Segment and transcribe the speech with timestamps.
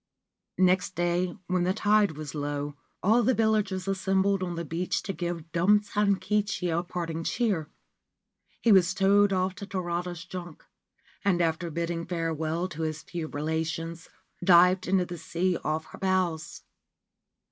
[0.57, 5.13] Next day, when the tide was low, all the villagers assembled on the beach to
[5.13, 7.69] give Dumb Sankichi a parting cheer.
[8.63, 10.65] He was rowed out to Tarada's junk,
[11.23, 14.09] and, after bidding farewell to his few relations,
[14.43, 16.63] dived into the sea off her bows.